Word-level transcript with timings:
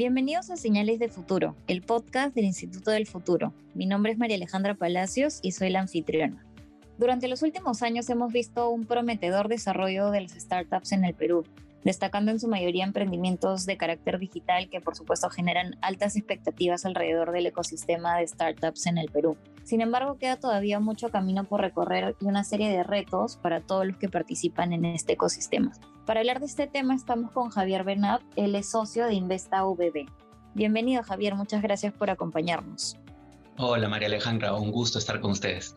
Bienvenidos 0.00 0.48
a 0.48 0.56
Señales 0.56 0.98
de 0.98 1.10
Futuro, 1.10 1.56
el 1.66 1.82
podcast 1.82 2.34
del 2.34 2.46
Instituto 2.46 2.90
del 2.90 3.06
Futuro. 3.06 3.52
Mi 3.74 3.84
nombre 3.84 4.12
es 4.12 4.16
María 4.16 4.36
Alejandra 4.36 4.74
Palacios 4.74 5.40
y 5.42 5.52
soy 5.52 5.68
la 5.68 5.80
anfitriona. 5.80 6.42
Durante 6.96 7.28
los 7.28 7.42
últimos 7.42 7.82
años 7.82 8.08
hemos 8.08 8.32
visto 8.32 8.70
un 8.70 8.86
prometedor 8.86 9.48
desarrollo 9.48 10.10
de 10.10 10.22
las 10.22 10.32
startups 10.32 10.92
en 10.92 11.04
el 11.04 11.12
Perú, 11.12 11.44
destacando 11.84 12.30
en 12.30 12.40
su 12.40 12.48
mayoría 12.48 12.84
emprendimientos 12.84 13.66
de 13.66 13.76
carácter 13.76 14.18
digital 14.18 14.70
que 14.70 14.80
por 14.80 14.96
supuesto 14.96 15.28
generan 15.28 15.76
altas 15.82 16.16
expectativas 16.16 16.86
alrededor 16.86 17.30
del 17.30 17.44
ecosistema 17.44 18.16
de 18.16 18.26
startups 18.26 18.86
en 18.86 18.96
el 18.96 19.10
Perú. 19.10 19.36
Sin 19.70 19.82
embargo, 19.82 20.18
queda 20.18 20.34
todavía 20.34 20.80
mucho 20.80 21.10
camino 21.10 21.44
por 21.44 21.60
recorrer 21.60 22.16
y 22.20 22.24
una 22.24 22.42
serie 22.42 22.68
de 22.70 22.82
retos 22.82 23.36
para 23.36 23.60
todos 23.60 23.86
los 23.86 23.96
que 23.98 24.08
participan 24.08 24.72
en 24.72 24.84
este 24.84 25.12
ecosistema. 25.12 25.70
Para 26.06 26.18
hablar 26.18 26.40
de 26.40 26.46
este 26.46 26.66
tema 26.66 26.92
estamos 26.92 27.30
con 27.30 27.50
Javier 27.50 27.84
Bernat, 27.84 28.20
él 28.34 28.56
es 28.56 28.68
socio 28.68 29.06
de 29.06 29.14
Investa 29.14 29.62
VB. 29.62 30.08
Bienvenido 30.54 31.04
Javier, 31.04 31.36
muchas 31.36 31.62
gracias 31.62 31.92
por 31.92 32.10
acompañarnos. 32.10 32.96
Hola 33.58 33.88
María 33.88 34.08
Alejandra, 34.08 34.56
un 34.56 34.72
gusto 34.72 34.98
estar 34.98 35.20
con 35.20 35.30
ustedes. 35.30 35.76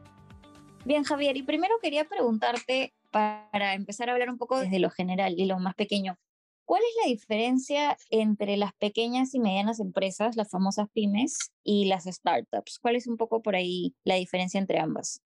Bien, 0.86 1.04
Javier, 1.04 1.38
y 1.38 1.44
primero 1.44 1.76
quería 1.80 2.06
preguntarte, 2.06 2.96
para 3.12 3.76
empezar 3.76 4.10
a 4.10 4.14
hablar 4.14 4.32
un 4.32 4.40
poco 4.40 4.60
desde 4.60 4.80
lo 4.80 4.90
general 4.90 5.36
y 5.38 5.46
lo 5.46 5.60
más 5.60 5.76
pequeño, 5.76 6.18
¿cuál 6.66 6.82
es 6.82 6.96
la 7.04 7.12
diferencia 7.12 7.98
entre 8.10 8.58
las 8.58 8.74
pequeñas 8.74 9.34
y 9.34 9.40
medianas 9.40 9.80
empresas, 9.80 10.36
las 10.36 10.50
famosas 10.50 10.88
pymes, 10.94 11.52
y 11.64 11.86
las 11.86 12.06
startups? 12.06 12.80
¿Cuál 12.80 12.96
es 12.96 13.08
un 13.08 13.18
poco 13.18 13.42
por 13.42 13.56
ahí 13.56 13.96
la 14.04 14.16
diferencia 14.16 14.60
entre 14.60 14.80
ambas? 14.80 15.22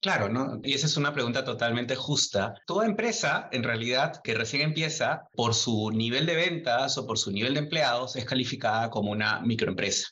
Claro, 0.00 0.28
¿no? 0.28 0.60
Y 0.64 0.74
esa 0.74 0.86
es 0.86 0.96
una 0.96 1.12
pregunta 1.12 1.44
totalmente 1.44 1.94
justa. 1.94 2.54
Toda 2.66 2.86
empresa, 2.86 3.48
en 3.52 3.62
realidad, 3.62 4.20
que 4.24 4.34
recién 4.34 4.62
empieza, 4.62 5.28
por 5.34 5.54
su 5.54 5.90
nivel 5.92 6.26
de 6.26 6.34
ventas 6.34 6.98
o 6.98 7.06
por 7.06 7.18
su 7.18 7.30
nivel 7.30 7.54
de 7.54 7.60
empleados, 7.60 8.16
es 8.16 8.24
calificada 8.24 8.90
como 8.90 9.12
una 9.12 9.40
microempresa 9.40 10.08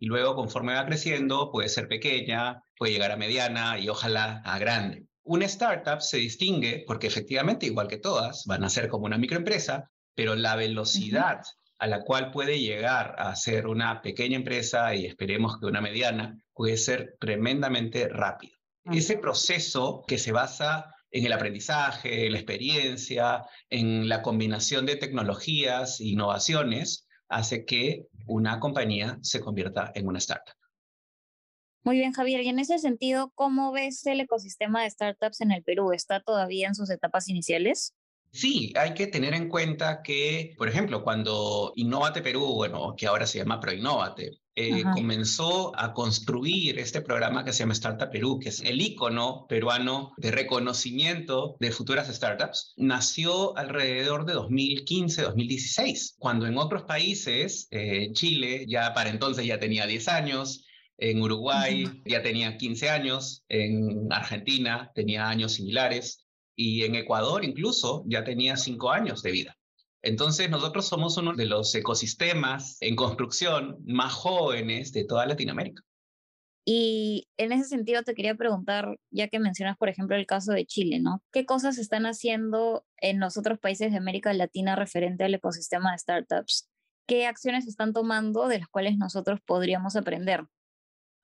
y 0.00 0.06
luego 0.06 0.34
conforme 0.34 0.74
va 0.74 0.86
creciendo 0.86 1.52
puede 1.52 1.68
ser 1.68 1.86
pequeña, 1.86 2.64
puede 2.76 2.92
llegar 2.92 3.12
a 3.12 3.16
mediana 3.16 3.78
y 3.78 3.88
ojalá 3.88 4.40
a 4.44 4.58
grande. 4.58 5.06
Una 5.22 5.44
startup 5.44 6.00
se 6.00 6.16
distingue 6.16 6.84
porque 6.86 7.06
efectivamente, 7.06 7.66
igual 7.66 7.86
que 7.86 7.98
todas, 7.98 8.44
van 8.46 8.64
a 8.64 8.70
ser 8.70 8.88
como 8.88 9.04
una 9.04 9.18
microempresa, 9.18 9.90
pero 10.20 10.34
la 10.34 10.54
velocidad 10.54 11.40
a 11.78 11.86
la 11.86 12.02
cual 12.02 12.30
puede 12.30 12.60
llegar 12.60 13.14
a 13.16 13.34
ser 13.34 13.66
una 13.66 14.02
pequeña 14.02 14.36
empresa 14.36 14.94
y 14.94 15.06
esperemos 15.06 15.58
que 15.58 15.64
una 15.64 15.80
mediana 15.80 16.38
puede 16.52 16.76
ser 16.76 17.16
tremendamente 17.18 18.06
rápido. 18.06 18.54
Ese 18.92 19.16
proceso 19.16 20.04
que 20.06 20.18
se 20.18 20.30
basa 20.30 20.94
en 21.10 21.24
el 21.24 21.32
aprendizaje, 21.32 22.26
en 22.26 22.32
la 22.32 22.38
experiencia, 22.38 23.46
en 23.70 24.10
la 24.10 24.20
combinación 24.20 24.84
de 24.84 24.96
tecnologías 24.96 26.00
e 26.00 26.08
innovaciones, 26.08 27.08
hace 27.30 27.64
que 27.64 28.04
una 28.26 28.60
compañía 28.60 29.18
se 29.22 29.40
convierta 29.40 29.90
en 29.94 30.06
una 30.06 30.18
startup. 30.18 30.52
Muy 31.82 31.96
bien, 31.96 32.12
Javier. 32.12 32.42
Y 32.42 32.48
en 32.50 32.58
ese 32.58 32.78
sentido, 32.78 33.32
¿cómo 33.34 33.72
ves 33.72 34.04
el 34.04 34.20
ecosistema 34.20 34.82
de 34.82 34.90
startups 34.90 35.40
en 35.40 35.50
el 35.50 35.62
Perú? 35.62 35.92
¿Está 35.92 36.20
todavía 36.20 36.68
en 36.68 36.74
sus 36.74 36.90
etapas 36.90 37.30
iniciales? 37.30 37.94
Sí, 38.32 38.72
hay 38.76 38.94
que 38.94 39.08
tener 39.08 39.34
en 39.34 39.48
cuenta 39.48 40.02
que, 40.02 40.54
por 40.56 40.68
ejemplo, 40.68 41.02
cuando 41.02 41.72
Innovate 41.74 42.22
Perú, 42.22 42.54
bueno, 42.54 42.94
que 42.96 43.08
ahora 43.08 43.26
se 43.26 43.38
llama 43.38 43.58
ProInnovate, 43.58 44.40
eh, 44.54 44.84
comenzó 44.94 45.76
a 45.76 45.92
construir 45.94 46.78
este 46.78 47.00
programa 47.00 47.44
que 47.44 47.52
se 47.52 47.60
llama 47.60 47.72
Startup 47.72 48.10
Perú, 48.10 48.38
que 48.38 48.50
es 48.50 48.60
el 48.60 48.80
icono 48.80 49.46
peruano 49.48 50.12
de 50.16 50.30
reconocimiento 50.30 51.56
de 51.58 51.72
futuras 51.72 52.14
startups, 52.14 52.74
nació 52.76 53.56
alrededor 53.56 54.24
de 54.26 54.34
2015-2016, 54.34 56.14
cuando 56.18 56.46
en 56.46 56.56
otros 56.58 56.82
países, 56.82 57.66
eh, 57.72 58.12
Chile 58.12 58.64
ya 58.68 58.94
para 58.94 59.10
entonces 59.10 59.44
ya 59.44 59.58
tenía 59.58 59.86
10 59.86 60.06
años, 60.08 60.66
en 60.98 61.20
Uruguay 61.20 62.02
ya 62.04 62.22
tenía 62.22 62.56
15 62.56 62.90
años, 62.90 63.44
en 63.48 64.12
Argentina 64.12 64.92
tenía 64.94 65.28
años 65.28 65.54
similares 65.54 66.26
y 66.56 66.84
en 66.84 66.94
Ecuador 66.94 67.44
incluso 67.44 68.04
ya 68.06 68.24
tenía 68.24 68.56
5 68.56 68.90
años 68.90 69.22
de 69.22 69.32
vida. 69.32 69.56
Entonces, 70.02 70.48
nosotros 70.48 70.88
somos 70.88 71.16
uno 71.18 71.34
de 71.34 71.46
los 71.46 71.74
ecosistemas 71.74 72.78
en 72.80 72.96
construcción 72.96 73.78
más 73.84 74.12
jóvenes 74.12 74.92
de 74.92 75.04
toda 75.04 75.26
Latinoamérica. 75.26 75.82
Y 76.64 77.26
en 77.36 77.52
ese 77.52 77.64
sentido 77.64 78.02
te 78.02 78.14
quería 78.14 78.34
preguntar, 78.34 78.96
ya 79.10 79.28
que 79.28 79.38
mencionas, 79.38 79.76
por 79.76 79.88
ejemplo, 79.88 80.16
el 80.16 80.26
caso 80.26 80.52
de 80.52 80.66
Chile, 80.66 81.00
¿no? 81.00 81.22
¿Qué 81.32 81.44
cosas 81.44 81.78
están 81.78 82.06
haciendo 82.06 82.84
en 82.98 83.18
los 83.18 83.36
otros 83.36 83.58
países 83.58 83.90
de 83.90 83.98
América 83.98 84.32
Latina 84.32 84.76
referente 84.76 85.24
al 85.24 85.34
ecosistema 85.34 85.92
de 85.92 85.98
startups? 85.98 86.68
¿Qué 87.06 87.26
acciones 87.26 87.66
están 87.66 87.92
tomando 87.92 88.46
de 88.46 88.60
las 88.60 88.68
cuales 88.68 88.96
nosotros 88.98 89.40
podríamos 89.44 89.96
aprender? 89.96 90.46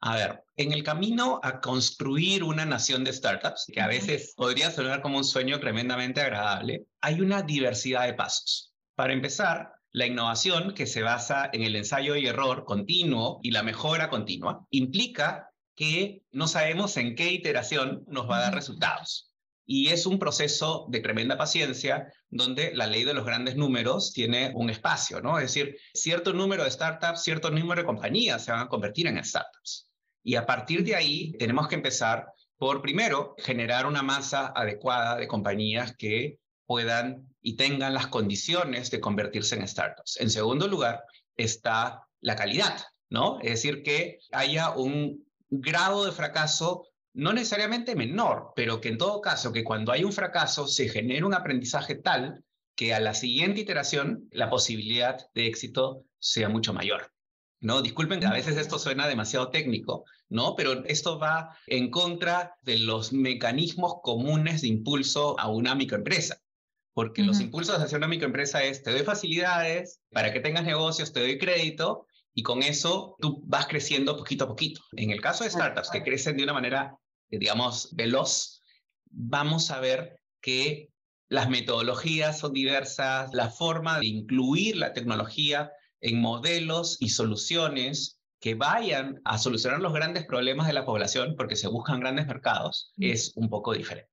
A 0.01 0.15
ver, 0.17 0.45
en 0.57 0.73
el 0.73 0.83
camino 0.83 1.41
a 1.43 1.61
construir 1.61 2.45
una 2.45 2.65
nación 2.65 3.03
de 3.03 3.13
startups, 3.13 3.67
que 3.73 3.81
a 3.81 3.87
veces 3.87 4.35
podría 4.37 4.71
sonar 4.71 5.01
como 5.01 5.19
un 5.19 5.25
sueño 5.25 5.59
tremendamente 5.59 6.21
agradable, 6.21 6.87
hay 7.01 7.21
una 7.21 7.43
diversidad 7.43 8.07
de 8.07 8.15
pasos. 8.15 8.75
Para 8.95 9.13
empezar, 9.13 9.73
la 9.93 10.07
innovación, 10.07 10.75
que 10.75 10.87
se 10.87 11.03
basa 11.03 11.49
en 11.53 11.63
el 11.63 11.75
ensayo 11.75 12.17
y 12.17 12.27
error 12.27 12.65
continuo 12.65 13.41
y 13.43 13.51
la 13.51 13.63
mejora 13.63 14.11
continua, 14.11 14.67
implica 14.71 15.51
que 15.75 16.23
no 16.33 16.49
sabemos 16.49 16.97
en 16.99 17.15
qué 17.15 17.33
iteración 17.33 18.05
nos 18.07 18.29
va 18.29 18.39
a 18.39 18.43
dar 18.43 18.55
resultados. 18.55 19.26
Y 19.67 19.89
es 19.89 20.07
un 20.07 20.19
proceso 20.19 20.87
de 20.89 21.01
tremenda 21.01 21.37
paciencia 21.37 22.13
donde 22.31 22.73
la 22.75 22.87
ley 22.87 23.05
de 23.05 23.15
los 23.15 23.27
grandes 23.27 23.57
números 23.57 24.13
tiene 24.13 24.53
un 24.55 24.71
espacio, 24.71 25.21
¿no? 25.21 25.39
Es 25.39 25.53
decir, 25.53 25.77
cierto 25.93 26.33
número 26.33 26.63
de 26.65 26.71
startups, 26.71 27.23
cierto 27.23 27.51
número 27.51 27.83
de 27.83 27.87
compañías 27.87 28.45
se 28.45 28.53
van 28.53 28.61
a 28.61 28.69
convertir 28.69 29.09
en 29.09 29.23
startups. 29.25 29.91
Y 30.23 30.37
a 30.37 30.47
partir 30.47 30.85
de 30.85 30.95
ahí 30.95 31.33
tenemos 31.39 31.69
que 31.69 31.75
empezar 31.75 32.27
por, 32.59 32.81
primero, 32.81 33.35
generar 33.39 33.87
una 33.87 34.03
masa 34.03 34.53
adecuada 34.55 35.17
de 35.17 35.29
compañías 35.29 35.95
que 35.97 36.39
puedan 36.65 37.29
y 37.41 37.57
tengan 37.57 37.95
las 37.95 38.09
condiciones 38.09 38.91
de 38.91 39.01
convertirse 39.01 39.57
en 39.57 39.69
startups. 39.69 40.21
En 40.21 40.31
segundo 40.31 40.67
lugar, 40.67 41.03
está 41.37 42.03
la 42.21 42.35
calidad, 42.35 42.85
¿no? 43.11 43.39
Es 43.41 43.51
decir, 43.51 43.83
que 43.83 44.19
haya 44.33 44.71
un 44.71 45.25
grado 45.49 46.05
de 46.05 46.13
fracaso 46.13 46.89
no 47.17 47.33
necesariamente 47.33 47.97
menor, 47.97 48.53
pero 48.55 48.81
que 48.81 48.91
en 48.91 48.99
todo 48.99 49.23
caso, 49.23 49.51
que 49.51 49.65
cuando 49.65 49.91
hay 49.91 50.05
un 50.05 50.13
fracaso 50.13 50.69
se 50.69 50.89
genere 50.89 51.25
un 51.25 51.33
aprendizaje 51.33 51.95
tal 51.95 52.45
que 52.75 52.93
a 52.93 53.01
la 53.01 53.15
siguiente 53.15 53.63
iteración 53.63 54.29
la 54.31 54.51
posibilidad 54.51 55.27
de 55.35 55.47
éxito 55.47 56.05
sea 56.19 56.51
mucho 56.51 56.75
mayor. 56.75 57.11
¿no? 57.61 57.81
Disculpen 57.81 58.21
que 58.21 58.27
a 58.27 58.33
veces 58.33 58.59
esto 58.59 58.79
suena 58.79 59.09
demasiado 59.09 59.49
técnico, 59.49 60.05
¿no? 60.29 60.55
Pero 60.57 60.85
esto 60.85 61.19
va 61.19 61.57
en 61.67 61.91
contra 61.91 62.59
de 62.61 62.79
los 62.79 63.15
mecanismos 63.15 63.95
comunes 64.03 64.61
de 64.61 64.69
impulso 64.69 65.41
a 65.41 65.49
una 65.49 65.75
microempresa. 65.75 66.43
Porque 66.93 67.23
los 67.23 67.41
impulsos 67.41 67.79
hacia 67.79 67.97
una 67.97 68.09
microempresa 68.09 68.63
es, 68.63 68.83
te 68.83 68.91
doy 68.91 69.05
facilidades 69.05 70.01
para 70.11 70.35
que 70.35 70.41
tengas 70.41 70.65
negocios, 70.65 71.13
te 71.15 71.21
doy 71.21 71.39
crédito, 71.39 72.07
y 72.35 72.43
con 72.43 72.63
eso 72.63 73.17
tú 73.21 73.43
vas 73.47 73.67
creciendo 73.67 74.17
poquito 74.19 74.45
a 74.45 74.49
poquito. 74.49 74.83
En 74.93 75.11
el 75.11 75.23
caso 75.23 75.45
de 75.45 75.51
startups 75.51 75.91
que 75.91 76.03
crecen 76.03 76.37
de 76.37 76.45
una 76.45 76.53
manera, 76.53 76.99
digamos, 77.31 77.95
veloz, 77.95 78.63
vamos 79.11 79.71
a 79.71 79.81
ver 79.81 80.21
que 80.41 80.91
las 81.29 81.49
metodologías 81.49 82.39
son 82.39 82.53
diversas, 82.53 83.33
la 83.35 83.51
forma 83.51 83.99
de 83.99 84.07
incluir 84.07 84.77
la 84.77 84.93
tecnología 84.93 85.73
en 86.01 86.21
modelos 86.21 86.97
y 87.01 87.09
soluciones 87.09 88.21
que 88.39 88.55
vayan 88.55 89.21
a 89.25 89.39
solucionar 89.39 89.81
los 89.81 89.93
grandes 89.93 90.25
problemas 90.27 90.67
de 90.67 90.73
la 90.73 90.85
población, 90.85 91.35
porque 91.37 91.57
se 91.57 91.69
buscan 91.69 92.01
grandes 92.01 92.27
mercados, 92.27 92.93
es 92.99 93.33
un 93.35 93.49
poco 93.49 93.73
diferente. 93.73 94.11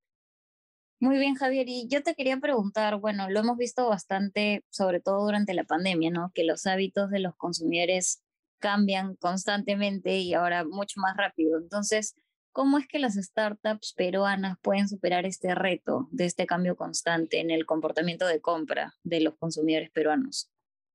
Muy 1.00 1.18
bien, 1.20 1.36
Javier. 1.36 1.68
Y 1.68 1.88
yo 1.90 2.02
te 2.02 2.16
quería 2.16 2.38
preguntar, 2.38 2.98
bueno, 2.98 3.30
lo 3.30 3.42
hemos 3.42 3.58
visto 3.58 3.90
bastante, 3.90 4.64
sobre 4.70 5.02
todo 5.02 5.26
durante 5.26 5.54
la 5.54 5.66
pandemia, 5.66 6.10
¿no? 6.10 6.32
Que 6.34 6.46
los 6.46 6.66
hábitos 6.66 7.10
de 7.10 7.20
los 7.20 7.36
consumidores 7.36 8.24
cambian 8.60 9.16
constantemente 9.18 10.20
y 10.20 10.34
ahora 10.34 10.64
mucho 10.64 11.02
más 11.02 11.18
rápido. 11.18 11.60
Entonces, 11.60 12.16
¿cómo 12.54 12.78
es 12.78 12.88
que 12.88 13.00
las 13.00 13.16
startups 13.16 13.94
peruanas 13.94 14.58
pueden 14.62 14.88
superar 14.88 15.26
este 15.26 15.54
reto 15.56 16.08
de 16.12 16.26
este 16.26 16.46
cambio 16.46 16.78
constante 16.78 17.40
en 17.40 17.52
el 17.52 17.66
comportamiento 17.66 18.26
de 18.26 18.40
compra 18.40 18.94
de 19.04 19.20
los 19.20 19.36
consumidores 19.36 19.90
peruanos? 19.92 20.50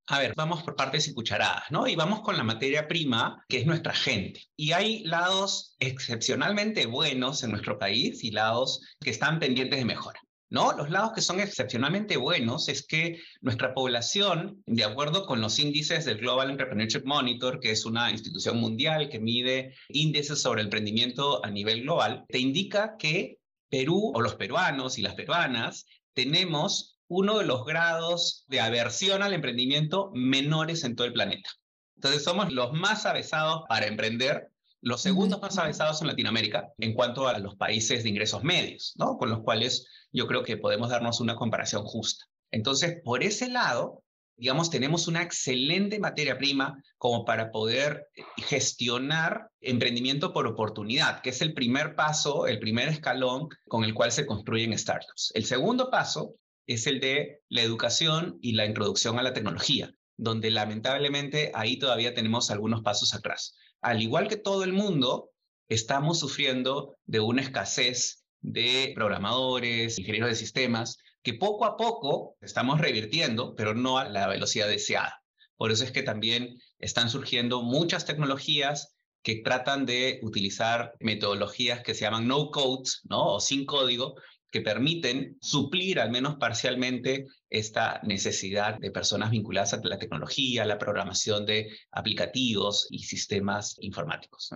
A 0.06 0.20
ver, 0.20 0.32
vamos 0.34 0.62
por 0.62 0.74
partes 0.74 1.06
y 1.08 1.12
cucharadas, 1.12 1.64
¿no? 1.70 1.86
Y 1.86 1.94
vamos 1.94 2.22
con 2.22 2.38
la 2.38 2.44
materia 2.44 2.88
prima, 2.88 3.44
que 3.46 3.58
es 3.58 3.66
nuestra 3.66 3.92
gente. 3.92 4.42
Y 4.56 4.72
hay 4.72 5.04
lados 5.04 5.76
excepcionalmente 5.80 6.86
buenos 6.86 7.42
en 7.42 7.50
nuestro 7.50 7.78
país 7.78 8.24
y 8.24 8.30
lados 8.30 8.80
que 9.00 9.10
están 9.10 9.38
pendientes 9.38 9.78
de 9.78 9.84
mejora. 9.84 10.18
¿No? 10.50 10.72
Los 10.72 10.88
lados 10.88 11.12
que 11.14 11.20
son 11.20 11.40
excepcionalmente 11.40 12.16
buenos 12.16 12.68
es 12.70 12.86
que 12.86 13.20
nuestra 13.42 13.74
población, 13.74 14.62
de 14.66 14.84
acuerdo 14.84 15.26
con 15.26 15.42
los 15.42 15.58
índices 15.58 16.06
del 16.06 16.18
Global 16.18 16.50
Entrepreneurship 16.50 17.04
Monitor, 17.04 17.60
que 17.60 17.70
es 17.70 17.84
una 17.84 18.10
institución 18.10 18.58
mundial 18.58 19.10
que 19.10 19.20
mide 19.20 19.74
índices 19.90 20.40
sobre 20.40 20.62
emprendimiento 20.62 21.44
a 21.44 21.50
nivel 21.50 21.82
global, 21.82 22.24
te 22.28 22.38
indica 22.38 22.96
que 22.96 23.38
Perú 23.68 24.12
o 24.14 24.22
los 24.22 24.36
peruanos 24.36 24.98
y 24.98 25.02
las 25.02 25.14
peruanas 25.14 25.84
tenemos 26.14 26.98
uno 27.08 27.38
de 27.38 27.46
los 27.46 27.64
grados 27.64 28.44
de 28.48 28.60
aversión 28.60 29.22
al 29.22 29.32
emprendimiento 29.32 30.10
menores 30.14 30.84
en 30.84 30.96
todo 30.96 31.06
el 31.06 31.12
planeta. 31.12 31.50
Entonces 31.96 32.22
somos 32.22 32.52
los 32.52 32.72
más 32.72 33.06
avesados 33.06 33.62
para 33.68 33.86
emprender, 33.86 34.50
los 34.80 35.00
segundos 35.00 35.40
más 35.40 35.58
avesados 35.58 36.00
en 36.00 36.08
Latinoamérica 36.08 36.72
en 36.78 36.94
cuanto 36.94 37.28
a 37.28 37.38
los 37.38 37.56
países 37.56 38.02
de 38.02 38.08
ingresos 38.08 38.44
medios, 38.44 38.94
¿no? 38.96 39.16
Con 39.16 39.30
los 39.30 39.40
cuales 39.40 39.86
yo 40.12 40.26
creo 40.26 40.42
que 40.42 40.56
podemos 40.56 40.90
darnos 40.90 41.20
una 41.20 41.36
comparación 41.36 41.84
justa. 41.84 42.24
Entonces, 42.50 42.98
por 43.04 43.22
ese 43.22 43.48
lado, 43.48 44.02
digamos, 44.36 44.70
tenemos 44.70 45.08
una 45.08 45.22
excelente 45.22 45.98
materia 45.98 46.38
prima 46.38 46.80
como 46.96 47.24
para 47.24 47.50
poder 47.50 48.06
gestionar 48.36 49.50
emprendimiento 49.60 50.32
por 50.32 50.46
oportunidad, 50.46 51.20
que 51.22 51.30
es 51.30 51.42
el 51.42 51.54
primer 51.54 51.96
paso, 51.96 52.46
el 52.46 52.60
primer 52.60 52.88
escalón 52.88 53.48
con 53.66 53.84
el 53.84 53.94
cual 53.94 54.12
se 54.12 54.26
construyen 54.26 54.78
startups. 54.78 55.32
El 55.34 55.44
segundo 55.44 55.90
paso 55.90 56.36
es 56.66 56.86
el 56.86 57.00
de 57.00 57.40
la 57.48 57.62
educación 57.62 58.38
y 58.40 58.52
la 58.52 58.66
introducción 58.66 59.18
a 59.18 59.22
la 59.22 59.32
tecnología, 59.32 59.92
donde 60.16 60.50
lamentablemente 60.50 61.50
ahí 61.54 61.78
todavía 61.78 62.14
tenemos 62.14 62.50
algunos 62.50 62.82
pasos 62.82 63.14
atrás. 63.14 63.56
Al 63.80 64.02
igual 64.02 64.28
que 64.28 64.36
todo 64.36 64.64
el 64.64 64.72
mundo, 64.72 65.30
estamos 65.68 66.18
sufriendo 66.18 66.96
de 67.06 67.20
una 67.20 67.42
escasez 67.42 68.24
de 68.40 68.92
programadores, 68.94 69.98
ingenieros 69.98 70.30
de 70.30 70.36
sistemas, 70.36 70.98
que 71.22 71.34
poco 71.34 71.64
a 71.64 71.76
poco 71.76 72.36
estamos 72.40 72.80
revirtiendo, 72.80 73.54
pero 73.54 73.74
no 73.74 73.98
a 73.98 74.08
la 74.08 74.26
velocidad 74.26 74.68
deseada. 74.68 75.22
Por 75.56 75.70
eso 75.70 75.84
es 75.84 75.90
que 75.90 76.02
también 76.02 76.56
están 76.78 77.10
surgiendo 77.10 77.62
muchas 77.62 78.06
tecnologías 78.06 78.96
que 79.22 79.42
tratan 79.42 79.84
de 79.84 80.20
utilizar 80.22 80.94
metodologías 81.00 81.82
que 81.82 81.94
se 81.94 82.02
llaman 82.02 82.28
no 82.28 82.50
code, 82.50 82.88
¿no? 83.04 83.34
O 83.34 83.40
sin 83.40 83.66
código, 83.66 84.14
que 84.50 84.60
permiten 84.60 85.36
suplir 85.40 86.00
al 86.00 86.10
menos 86.10 86.36
parcialmente 86.36 87.26
esta 87.50 88.00
necesidad 88.02 88.78
de 88.78 88.90
personas 88.90 89.30
vinculadas 89.30 89.74
a 89.74 89.80
la 89.82 89.98
tecnología, 89.98 90.64
la 90.64 90.78
programación 90.78 91.46
de 91.46 91.68
aplicativos 91.90 92.86
y 92.90 93.00
sistemas 93.00 93.76
informáticos. 93.80 94.54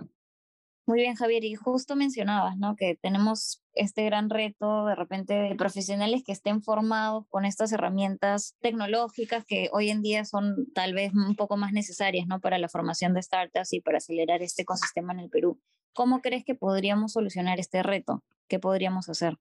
Muy 0.85 0.99
bien, 0.99 1.15
Javier, 1.15 1.45
y 1.45 1.55
justo 1.55 1.95
mencionabas, 1.95 2.57
¿no? 2.57 2.75
Que 2.75 2.97
tenemos 3.01 3.63
este 3.73 4.03
gran 4.03 4.29
reto 4.29 4.85
de 4.85 4.95
repente 4.95 5.33
de 5.33 5.55
profesionales 5.55 6.23
que 6.25 6.33
estén 6.33 6.61
formados 6.61 7.25
con 7.29 7.45
estas 7.45 7.71
herramientas 7.71 8.57
tecnológicas 8.59 9.45
que 9.45 9.69
hoy 9.71 9.89
en 9.89 10.01
día 10.01 10.25
son 10.25 10.67
tal 10.73 10.93
vez 10.93 11.13
un 11.13 11.37
poco 11.37 11.55
más 11.55 11.71
necesarias, 11.71 12.27
¿no? 12.27 12.41
Para 12.41 12.57
la 12.57 12.67
formación 12.67 13.13
de 13.13 13.23
startups 13.23 13.71
y 13.71 13.79
para 13.79 13.99
acelerar 13.99 14.41
este 14.41 14.63
ecosistema 14.63 15.13
en 15.13 15.19
el 15.19 15.29
Perú. 15.29 15.57
¿Cómo 15.93 16.21
crees 16.21 16.43
que 16.43 16.55
podríamos 16.55 17.13
solucionar 17.13 17.61
este 17.61 17.81
reto? 17.81 18.21
¿Qué 18.49 18.59
podríamos 18.59 19.07
hacer? 19.07 19.37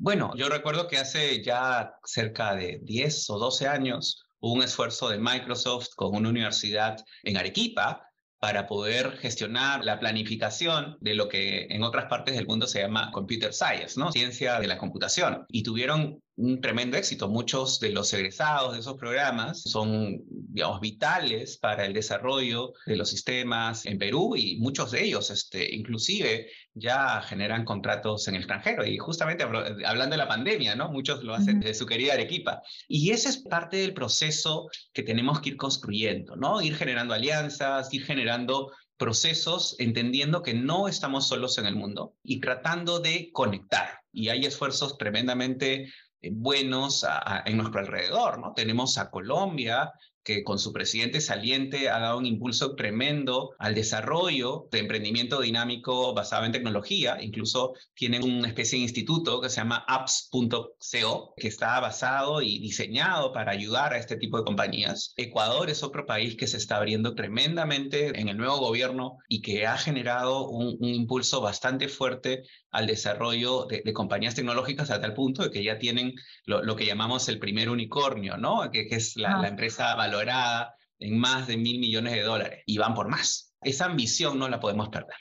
Bueno, 0.00 0.32
yo 0.36 0.48
recuerdo 0.48 0.86
que 0.86 0.96
hace 0.96 1.42
ya 1.42 1.92
cerca 2.04 2.54
de 2.54 2.78
10 2.84 3.30
o 3.30 3.38
12 3.40 3.66
años 3.66 4.22
hubo 4.38 4.52
un 4.52 4.62
esfuerzo 4.62 5.08
de 5.08 5.18
Microsoft 5.18 5.88
con 5.96 6.14
una 6.14 6.28
universidad 6.28 7.04
en 7.24 7.36
Arequipa 7.36 8.08
para 8.38 8.68
poder 8.68 9.16
gestionar 9.18 9.84
la 9.84 9.98
planificación 9.98 10.96
de 11.00 11.14
lo 11.14 11.28
que 11.28 11.66
en 11.70 11.82
otras 11.82 12.06
partes 12.06 12.36
del 12.36 12.46
mundo 12.46 12.68
se 12.68 12.80
llama 12.80 13.10
computer 13.10 13.52
science, 13.52 13.98
¿no? 13.98 14.12
Ciencia 14.12 14.60
de 14.60 14.68
la 14.68 14.78
computación. 14.78 15.44
Y 15.48 15.64
tuvieron 15.64 16.22
un 16.38 16.60
tremendo 16.60 16.96
éxito. 16.96 17.28
Muchos 17.28 17.80
de 17.80 17.90
los 17.90 18.12
egresados 18.12 18.74
de 18.74 18.80
esos 18.80 18.96
programas 18.96 19.62
son, 19.62 20.22
digamos, 20.28 20.80
vitales 20.80 21.58
para 21.58 21.84
el 21.84 21.92
desarrollo 21.92 22.72
de 22.86 22.96
los 22.96 23.10
sistemas 23.10 23.84
en 23.86 23.98
Perú 23.98 24.36
y 24.36 24.56
muchos 24.58 24.92
de 24.92 25.04
ellos, 25.04 25.30
este, 25.30 25.74
inclusive, 25.74 26.48
ya 26.74 27.20
generan 27.22 27.64
contratos 27.64 28.28
en 28.28 28.36
el 28.36 28.42
extranjero. 28.42 28.86
Y 28.86 28.98
justamente 28.98 29.42
hablando 29.42 30.14
de 30.14 30.16
la 30.16 30.28
pandemia, 30.28 30.76
¿no? 30.76 30.92
Muchos 30.92 31.24
lo 31.24 31.34
hacen 31.34 31.58
de 31.58 31.74
su 31.74 31.86
querida 31.86 32.12
Arequipa. 32.12 32.62
Y 32.86 33.10
ese 33.10 33.30
es 33.30 33.38
parte 33.38 33.78
del 33.78 33.92
proceso 33.92 34.68
que 34.92 35.02
tenemos 35.02 35.40
que 35.40 35.50
ir 35.50 35.56
construyendo, 35.56 36.36
¿no? 36.36 36.62
Ir 36.62 36.76
generando 36.76 37.14
alianzas, 37.14 37.92
ir 37.92 38.04
generando 38.04 38.70
procesos 38.96 39.76
entendiendo 39.78 40.42
que 40.42 40.54
no 40.54 40.88
estamos 40.88 41.28
solos 41.28 41.56
en 41.58 41.66
el 41.66 41.76
mundo 41.76 42.14
y 42.22 42.40
tratando 42.40 43.00
de 43.00 43.30
conectar. 43.32 44.00
Y 44.12 44.28
hay 44.28 44.44
esfuerzos 44.44 44.98
tremendamente 44.98 45.92
eh, 46.20 46.30
buenos 46.32 47.06
en 47.44 47.56
nuestro 47.56 47.80
alrededor, 47.80 48.38
¿no? 48.38 48.52
Tenemos 48.54 48.98
a 48.98 49.10
Colombia, 49.10 49.92
que 50.28 50.44
con 50.44 50.58
su 50.58 50.74
presidente 50.74 51.22
saliente 51.22 51.88
ha 51.88 52.00
dado 52.00 52.18
un 52.18 52.26
impulso 52.26 52.74
tremendo 52.74 53.52
al 53.58 53.74
desarrollo 53.74 54.68
de 54.70 54.80
emprendimiento 54.80 55.40
dinámico 55.40 56.12
basado 56.12 56.44
en 56.44 56.52
tecnología. 56.52 57.16
Incluso 57.18 57.72
tienen 57.94 58.22
una 58.22 58.46
especie 58.46 58.78
de 58.78 58.82
instituto 58.82 59.40
que 59.40 59.48
se 59.48 59.56
llama 59.56 59.86
apps.co, 59.88 61.32
que 61.34 61.48
está 61.48 61.80
basado 61.80 62.42
y 62.42 62.58
diseñado 62.58 63.32
para 63.32 63.52
ayudar 63.52 63.94
a 63.94 63.98
este 63.98 64.16
tipo 64.16 64.36
de 64.36 64.44
compañías. 64.44 65.14
Ecuador 65.16 65.70
es 65.70 65.82
otro 65.82 66.04
país 66.04 66.36
que 66.36 66.46
se 66.46 66.58
está 66.58 66.76
abriendo 66.76 67.14
tremendamente 67.14 68.20
en 68.20 68.28
el 68.28 68.36
nuevo 68.36 68.58
gobierno 68.58 69.16
y 69.28 69.40
que 69.40 69.66
ha 69.66 69.78
generado 69.78 70.46
un, 70.46 70.76
impulso 70.80 71.40
bastante 71.40 71.88
fuerte 71.88 72.42
al 72.70 72.86
desarrollo 72.86 73.64
de, 73.64 73.92
compañías 73.94 74.34
tecnológicas 74.34 74.90
hasta 74.90 75.06
el 75.06 75.14
punto 75.14 75.42
de 75.42 75.50
que 75.50 75.64
ya 75.64 75.78
tienen 75.78 76.12
lo, 76.44 76.76
que 76.76 76.84
llamamos 76.84 77.30
el 77.30 77.38
primer 77.38 77.70
unicornio, 77.70 78.36
¿no? 78.36 78.70
Que, 78.70 78.86
es 78.90 79.16
la, 79.16 79.40
la 79.40 79.48
empresa 79.48 79.94
valorada 80.18 80.74
en 80.98 81.18
más 81.18 81.46
de 81.46 81.56
mil 81.56 81.78
millones 81.78 82.12
de 82.12 82.22
dólares 82.22 82.62
y 82.66 82.78
van 82.78 82.94
por 82.94 83.08
más. 83.08 83.54
Esa 83.62 83.86
ambición 83.86 84.38
no 84.38 84.48
la 84.48 84.60
podemos 84.60 84.88
perder. 84.88 85.16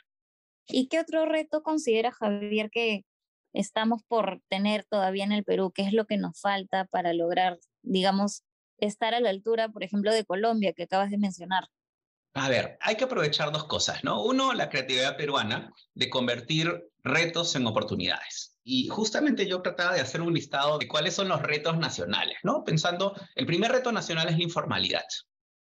¿Y 0.68 0.88
qué 0.88 1.00
otro 1.00 1.26
reto 1.26 1.64
considera 1.64 2.12
Javier 2.12 2.70
que 2.70 3.06
estamos 3.54 4.02
por 4.08 4.42
tener 4.50 4.86
todavía 4.90 5.24
en 5.24 5.32
el 5.32 5.44
Perú? 5.44 5.72
¿Qué 5.74 5.84
es 5.84 5.94
lo 5.94 6.06
que 6.06 6.18
nos 6.18 6.40
falta 6.40 6.86
para 6.86 7.14
lograr, 7.14 7.58
digamos, 7.84 8.44
estar 8.80 9.14
a 9.14 9.20
la 9.20 9.30
altura, 9.30 9.70
por 9.70 9.84
ejemplo, 9.84 10.14
de 10.14 10.26
Colombia, 10.26 10.74
que 10.74 10.84
acabas 10.84 11.10
de 11.10 11.18
mencionar? 11.18 11.68
A 12.34 12.50
ver, 12.50 12.78
hay 12.82 12.96
que 12.96 13.06
aprovechar 13.06 13.52
dos 13.52 13.64
cosas, 13.64 14.04
¿no? 14.04 14.24
Uno, 14.24 14.54
la 14.54 14.70
creatividad 14.70 15.18
peruana 15.18 15.74
de 15.94 16.10
convertir 16.10 16.92
retos 17.04 17.56
en 17.56 17.66
oportunidades. 17.66 18.57
Y 18.70 18.90
justamente 18.90 19.48
yo 19.48 19.62
trataba 19.62 19.94
de 19.94 20.02
hacer 20.02 20.20
un 20.20 20.34
listado 20.34 20.78
de 20.78 20.90
cuáles 20.90 21.16
son 21.16 21.30
los 21.30 21.42
retos 21.42 21.78
nacionales, 21.78 22.36
¿no? 22.44 22.66
Pensando, 22.66 23.16
el 23.36 23.46
primer 23.46 23.72
reto 23.72 23.94
nacional 23.94 24.28
es 24.28 24.38
la 24.38 24.44
informalidad. 24.44 25.06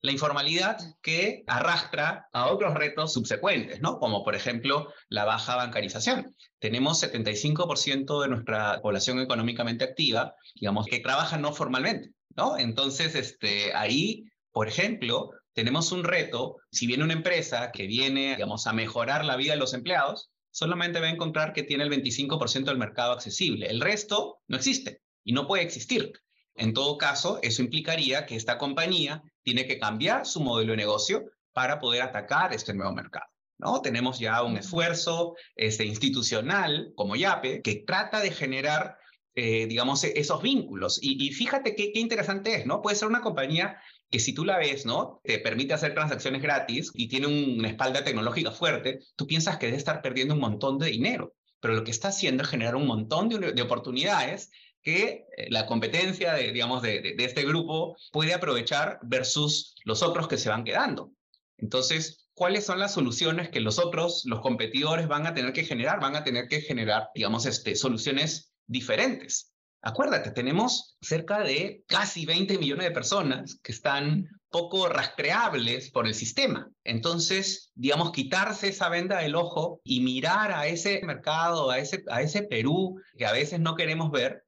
La 0.01 0.11
informalidad 0.11 0.79
que 1.03 1.43
arrastra 1.45 2.27
a 2.33 2.47
otros 2.47 2.73
retos 2.73 3.13
subsecuentes, 3.13 3.81
¿no? 3.81 3.99
Como 3.99 4.23
por 4.23 4.33
ejemplo 4.33 4.91
la 5.09 5.25
baja 5.25 5.55
bancarización. 5.55 6.35
Tenemos 6.57 7.03
75% 7.03 8.19
de 8.19 8.29
nuestra 8.29 8.81
población 8.81 9.19
económicamente 9.19 9.85
activa, 9.85 10.33
digamos, 10.55 10.87
que 10.87 10.99
trabaja 10.99 11.37
no 11.37 11.53
formalmente, 11.53 12.13
¿no? 12.35 12.57
Entonces, 12.57 13.13
este, 13.13 13.75
ahí, 13.75 14.23
por 14.51 14.67
ejemplo, 14.67 15.29
tenemos 15.53 15.91
un 15.91 16.03
reto, 16.03 16.55
si 16.71 16.87
viene 16.87 17.03
una 17.03 17.13
empresa 17.13 17.71
que 17.71 17.85
viene, 17.85 18.37
digamos, 18.37 18.65
a 18.65 18.73
mejorar 18.73 19.23
la 19.23 19.35
vida 19.35 19.53
de 19.53 19.59
los 19.59 19.75
empleados, 19.75 20.31
solamente 20.57 20.99
va 20.99 21.05
a 21.05 21.11
encontrar 21.11 21.53
que 21.53 21.61
tiene 21.61 21.83
el 21.83 21.91
25% 21.91 22.65
del 22.65 22.79
mercado 22.79 23.11
accesible. 23.11 23.67
El 23.67 23.79
resto 23.79 24.39
no 24.47 24.57
existe 24.57 25.03
y 25.23 25.31
no 25.31 25.45
puede 25.45 25.61
existir. 25.61 26.11
En 26.55 26.73
todo 26.73 26.97
caso, 26.97 27.37
eso 27.43 27.61
implicaría 27.61 28.25
que 28.25 28.35
esta 28.35 28.57
compañía 28.57 29.21
tiene 29.43 29.67
que 29.67 29.77
cambiar 29.77 30.25
su 30.25 30.41
modelo 30.41 30.71
de 30.71 30.77
negocio 30.77 31.25
para 31.53 31.77
poder 31.77 32.01
atacar 32.01 32.53
este 32.53 32.73
nuevo 32.73 32.91
mercado. 32.91 33.27
¿no? 33.59 33.83
Tenemos 33.83 34.17
ya 34.17 34.41
un 34.41 34.57
esfuerzo 34.57 35.35
este, 35.55 35.85
institucional 35.85 36.91
como 36.95 37.15
YAPE 37.15 37.61
que 37.61 37.83
trata 37.85 38.19
de 38.19 38.31
generar, 38.31 38.97
eh, 39.35 39.67
digamos, 39.67 40.03
esos 40.05 40.41
vínculos. 40.41 40.97
Y, 41.03 41.31
fíjate 41.33 41.75
qué, 41.75 41.91
qué 41.91 41.99
interesante 41.99 42.55
es, 42.55 42.65
¿no? 42.65 42.81
Puede 42.81 42.95
ser 42.95 43.09
una 43.09 43.21
compañía 43.21 43.79
que 44.09 44.19
si 44.19 44.33
tú 44.33 44.45
la 44.45 44.57
ves, 44.57 44.85
¿no? 44.85 45.19
Te 45.23 45.39
permite 45.39 45.73
hacer 45.73 45.93
transacciones 45.93 46.41
gratis 46.41 46.91
y 46.93 47.07
tiene 47.07 47.27
una 47.27 47.67
espalda 47.67 48.03
tecnológica 48.03 48.51
fuerte, 48.51 48.99
tú 49.15 49.27
piensas 49.27 49.57
que 49.57 49.65
debe 49.67 49.77
estar 49.77 50.01
perdiendo 50.01 50.33
un 50.33 50.39
montón 50.39 50.77
de 50.77 50.87
dinero, 50.87 51.35
pero 51.59 51.73
lo 51.73 51.83
que 51.83 51.91
está 51.91 52.09
haciendo 52.09 52.43
es 52.43 52.49
generar 52.49 52.75
un 52.75 52.87
montón 52.87 53.29
de, 53.29 53.61
oportunidades 53.61 54.49
que 54.81 55.25
eh, 55.37 55.47
la 55.49 55.65
competencia, 55.65 56.33
de, 56.33 56.51
digamos, 56.51 56.81
de, 56.81 57.15
este 57.17 57.43
grupo 57.43 57.97
puede 58.11 58.33
aprovechar 58.33 58.99
versus 59.03 59.75
los 59.83 60.01
otros 60.01 60.27
que 60.27 60.37
se 60.37 60.49
van 60.49 60.63
quedando. 60.63 61.11
Entonces, 61.57 62.29
¿cuáles 62.33 62.65
son 62.65 62.79
las 62.79 62.93
soluciones 62.93 63.49
que 63.49 63.59
los 63.59 63.79
otros, 63.79 64.23
los 64.25 64.41
competidores, 64.41 65.07
van 65.07 65.25
a 65.27 65.33
tener 65.33 65.51
que 65.51 65.65
generar? 65.65 65.99
Van 65.99 66.15
a 66.15 66.23
tener 66.23 66.47
que 66.47 66.61
generar, 66.61 67.09
digamos, 67.13 67.45
este, 67.45 67.75
soluciones 67.75 68.53
diferentes. 68.67 69.56
Acuérdate, 69.81 70.31
tenemos 70.31 70.97
cerca 71.01 71.39
de 71.39 71.83
casi 71.87 72.25
20 72.25 72.57
millones 72.57 72.87
de 72.87 72.93
personas 72.93 73.59
que 73.61 73.71
están 73.71 74.27
poco 74.49 74.89
rastreables 74.89 75.91
por 75.91 76.07
el 76.07 76.15
sistema. 76.15 76.69
Entonces, 76.83 77.71
digamos, 77.75 78.11
quitarse 78.11 78.69
esa 78.69 78.89
venda 78.89 79.19
del 79.19 79.35
ojo 79.35 79.81
y 79.83 80.01
mirar 80.01 80.51
a 80.51 80.67
ese 80.67 81.01
mercado, 81.03 81.69
a 81.69 81.79
ese, 81.79 82.03
a 82.09 82.21
ese 82.21 82.43
Perú 82.43 82.99
que 83.17 83.25
a 83.25 83.31
veces 83.31 83.59
no 83.59 83.75
queremos 83.75 84.11
ver, 84.11 84.45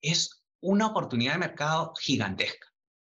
es 0.00 0.44
una 0.60 0.88
oportunidad 0.88 1.34
de 1.34 1.38
mercado 1.38 1.92
gigantesca. 2.00 2.73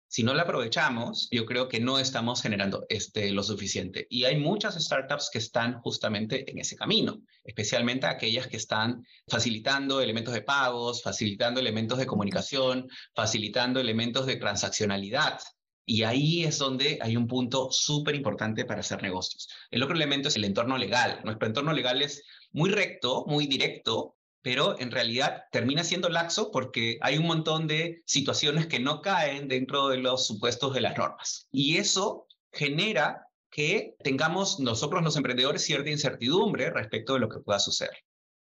Si 0.09 0.23
no 0.23 0.33
la 0.33 0.43
aprovechamos, 0.43 1.29
yo 1.31 1.45
creo 1.45 1.69
que 1.69 1.81
no 1.81 1.99
estamos 1.99 2.41
generando 2.41 2.87
este, 2.89 3.31
lo 3.31 3.43
suficiente. 3.43 4.07
Y 4.09 4.25
hay 4.25 4.39
muchas 4.39 4.83
startups 4.83 5.29
que 5.31 5.39
están 5.39 5.81
justamente 5.83 6.51
en 6.51 6.59
ese 6.59 6.77
camino, 6.77 7.21
especialmente 7.45 8.07
aquellas 8.07 8.47
que 8.47 8.57
están 8.57 9.05
facilitando 9.29 10.01
elementos 10.01 10.33
de 10.33 10.43
pagos, 10.43 11.03
facilitando 11.03 11.61
elementos 11.61 11.99
de 11.99 12.07
comunicación, 12.07 12.89
facilitando 13.15 13.81
elementos 13.81 14.25
de 14.25 14.37
transaccionalidad. 14.37 15.41
Y 15.85 16.03
ahí 16.03 16.45
es 16.45 16.59
donde 16.59 16.99
hay 17.03 17.17
un 17.17 17.27
punto 17.27 17.69
súper 17.71 18.15
importante 18.15 18.65
para 18.65 18.81
hacer 18.81 19.03
negocios. 19.03 19.49
El 19.71 19.83
otro 19.83 19.95
elemento 19.95 20.29
es 20.29 20.37
el 20.37 20.45
entorno 20.45 20.77
legal. 20.79 21.21
Nuestro 21.25 21.47
entorno 21.47 21.73
legal 21.73 22.01
es 22.03 22.23
muy 22.53 22.71
recto, 22.71 23.25
muy 23.27 23.47
directo, 23.47 24.18
pero 24.43 24.79
en 24.79 24.91
realidad 24.91 25.45
termina 25.51 25.85
siendo 25.85 26.09
laxo 26.09 26.51
porque 26.51 26.99
hay 27.01 27.19
un 27.19 27.27
montón 27.27 27.67
de 27.67 28.03
situaciones 28.07 28.67
que 28.67 28.81
no 28.81 29.01
caen 29.01 29.49
dentro 29.49 29.89
de 29.89 29.99
los 29.99 30.27
supuestos 30.27 30.75
de 30.75 30.81
las 30.81 30.97
normas. 30.97 31.49
Y 31.51 31.77
eso 31.79 32.27
genera 32.53 33.27
que 33.51 33.97
tengamos 34.03 34.61
nosotros 34.61 35.03
los 35.03 35.17
emprendedores 35.17 35.65
cierta 35.65 35.91
incertidumbre 35.91 36.71
respecto 36.71 37.15
de 37.15 37.21
lo 37.21 37.29
que 37.29 37.41
pueda 37.41 37.59
suceder. 37.59 37.97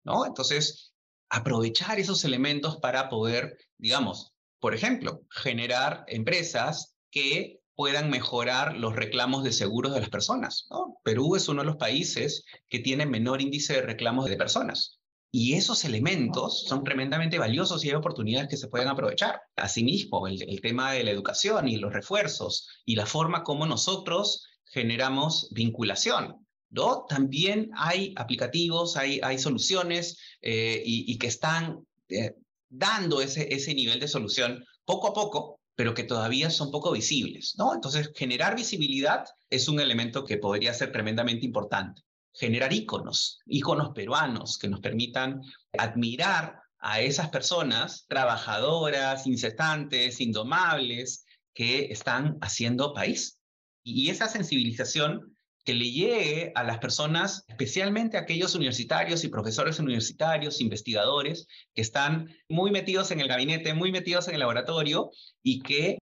¿no? 0.03 0.25
Entonces, 0.25 0.93
aprovechar 1.29 1.99
esos 1.99 2.23
elementos 2.25 2.77
para 2.77 3.09
poder, 3.09 3.57
digamos, 3.77 4.33
por 4.59 4.73
ejemplo, 4.73 5.21
generar 5.29 6.03
empresas 6.07 6.95
que 7.11 7.59
puedan 7.75 8.09
mejorar 8.09 8.75
los 8.75 8.95
reclamos 8.95 9.43
de 9.43 9.53
seguros 9.53 9.93
de 9.93 10.01
las 10.01 10.09
personas. 10.09 10.67
Perú 11.03 11.37
es 11.37 11.47
uno 11.47 11.61
de 11.61 11.67
los 11.67 11.77
países 11.77 12.43
que 12.67 12.79
tiene 12.79 13.05
menor 13.05 13.41
índice 13.41 13.75
de 13.75 13.81
reclamos 13.83 14.25
de 14.25 14.35
personas. 14.35 14.98
Y 15.31 15.53
esos 15.53 15.85
elementos 15.85 16.65
son 16.67 16.83
tremendamente 16.83 17.37
valiosos 17.37 17.85
y 17.85 17.89
hay 17.89 17.95
oportunidades 17.95 18.49
que 18.49 18.57
se 18.57 18.67
pueden 18.67 18.87
aprovechar. 18.87 19.39
Asimismo, 19.55 20.27
el, 20.27 20.59
tema 20.61 20.93
de 20.93 21.03
la 21.03 21.11
educación 21.11 21.67
y 21.67 21.77
los 21.77 21.93
refuerzos 21.93 22.67
y 22.83 22.95
la 22.95 23.05
forma 23.05 23.43
como 23.43 23.67
nosotros 23.67 24.47
generamos 24.65 25.49
vinculación. 25.51 26.47
¿no? 26.71 27.05
También 27.07 27.69
hay 27.75 28.13
aplicativos, 28.15 28.97
hay, 28.97 29.37
soluciones 29.37 30.17
eh, 30.41 30.81
y, 30.83 31.11
y, 31.11 31.17
que 31.19 31.27
están 31.27 31.85
eh, 32.09 32.35
dando 32.67 33.21
ese, 33.21 33.53
ese 33.53 33.75
nivel 33.75 33.99
de 33.99 34.07
solución 34.07 34.65
poco 34.83 35.09
a 35.09 35.13
poco, 35.13 35.59
pero 35.75 35.93
que 35.93 36.03
todavía 36.03 36.49
son 36.49 36.71
poco 36.71 36.91
visibles. 36.91 37.53
¿no? 37.55 37.75
Entonces, 37.75 38.11
generar 38.15 38.55
visibilidad 38.55 39.25
es 39.51 39.67
un 39.67 39.79
elemento 39.79 40.25
que 40.25 40.37
podría 40.37 40.73
ser 40.73 40.91
tremendamente 40.91 41.45
importante 41.45 42.01
generar 42.39 42.71
íconos, 42.71 43.39
íconos 43.45 43.89
peruanos 43.93 44.57
que 44.57 44.69
nos 44.69 44.79
permitan 44.79 45.41
admirar 45.77 46.61
a 46.79 47.01
esas 47.01 47.29
personas 47.29 48.05
trabajadoras, 48.07 49.27
incesantes, 49.27 50.21
indomables, 50.21 51.25
que 51.53 51.91
están 51.91 52.37
haciendo 52.41 52.93
país. 52.93 53.39
Y 53.83 54.09
esa 54.09 54.29
sensibilización 54.29 55.35
que 55.65 55.73
le 55.73 55.91
llegue 55.91 56.53
a 56.55 56.63
las 56.63 56.77
personas, 56.77 57.43
especialmente 57.49 58.17
a 58.17 58.21
aquellos 58.21 58.55
universitarios 58.55 59.25
y 59.25 59.27
profesores 59.27 59.77
universitarios, 59.79 60.61
investigadores, 60.61 61.47
que 61.75 61.81
están 61.81 62.33
muy 62.47 62.71
metidos 62.71 63.11
en 63.11 63.19
el 63.19 63.27
gabinete, 63.27 63.73
muy 63.73 63.91
metidos 63.91 64.29
en 64.29 64.35
el 64.35 64.39
laboratorio 64.39 65.11
y 65.43 65.59
que 65.59 65.99